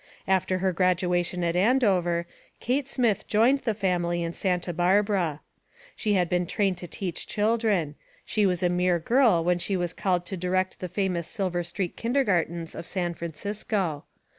[0.27, 2.25] After her graduation at Andover
[2.59, 5.41] Kate Smith joined the family in Santa Bar bara.
[5.95, 7.93] She had been trained to teach children;
[8.25, 11.05] she was a mere girl when she was called to direct KATE DOUGLAS WIGGIN 123
[11.05, 14.05] the famous Silver Street kindergartens of San Francisco.